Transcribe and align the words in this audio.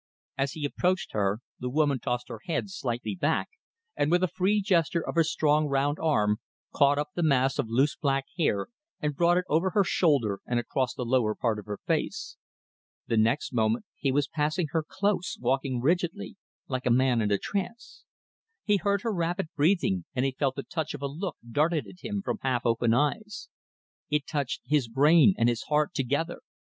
As 0.35 0.53
he 0.53 0.65
approached 0.65 1.11
her 1.13 1.41
the 1.59 1.69
woman 1.69 1.99
tossed 1.99 2.27
her 2.29 2.39
head 2.47 2.71
slightly 2.71 3.13
back, 3.13 3.49
and 3.95 4.09
with 4.09 4.23
a 4.23 4.27
free 4.27 4.59
gesture 4.59 5.07
of 5.07 5.13
her 5.13 5.23
strong, 5.23 5.67
round 5.67 5.99
arm, 5.99 6.37
caught 6.73 6.97
up 6.97 7.09
the 7.13 7.21
mass 7.21 7.59
of 7.59 7.69
loose 7.69 7.95
black 7.97 8.25
hair 8.35 8.69
and 8.99 9.15
brought 9.15 9.37
it 9.37 9.45
over 9.47 9.69
her 9.75 9.83
shoulder 9.83 10.39
and 10.47 10.59
across 10.59 10.95
the 10.95 11.05
lower 11.05 11.35
part 11.35 11.59
of 11.59 11.67
her 11.67 11.77
face. 11.85 12.35
The 13.05 13.15
next 13.17 13.53
moment 13.53 13.85
he 13.95 14.11
was 14.11 14.27
passing 14.27 14.69
her 14.71 14.81
close, 14.81 15.37
walking 15.39 15.79
rigidly, 15.81 16.35
like 16.67 16.87
a 16.87 16.89
man 16.89 17.21
in 17.21 17.29
a 17.29 17.37
trance. 17.37 18.03
He 18.63 18.77
heard 18.77 19.03
her 19.03 19.13
rapid 19.13 19.49
breathing 19.55 20.05
and 20.15 20.25
he 20.25 20.31
felt 20.31 20.55
the 20.55 20.63
touch 20.63 20.95
of 20.95 21.03
a 21.03 21.07
look 21.07 21.37
darted 21.47 21.85
at 21.85 21.99
him 22.03 22.23
from 22.25 22.39
half 22.41 22.65
open 22.65 22.91
eyes. 22.95 23.49
It 24.09 24.25
touched 24.25 24.61
his 24.65 24.87
brain 24.87 25.35
and 25.37 25.47
his 25.47 25.61
heart 25.69 25.93
together. 25.93 26.39